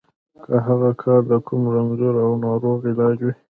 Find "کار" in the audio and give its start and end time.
1.01-1.21